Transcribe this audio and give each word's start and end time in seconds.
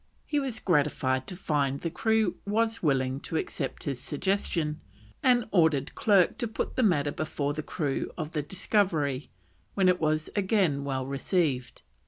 He 0.25 0.39
was 0.39 0.59
gratified 0.59 1.27
to 1.27 1.35
find 1.35 1.81
the 1.81 1.91
crew 1.91 2.37
was 2.43 2.81
willing 2.81 3.19
to 3.19 3.37
accept 3.37 3.83
his 3.83 4.01
suggestion, 4.01 4.81
and 5.21 5.45
ordered 5.51 5.93
Clerke 5.93 6.39
to 6.39 6.47
put 6.47 6.75
the 6.75 6.81
matter 6.81 7.11
before 7.11 7.53
the 7.53 7.61
crew 7.61 8.11
of 8.17 8.31
the 8.31 8.41
Discovery, 8.41 9.29
when 9.75 9.87
it 9.87 9.99
was 10.01 10.31
again 10.35 10.83
well 10.85 11.05
received. 11.05 11.83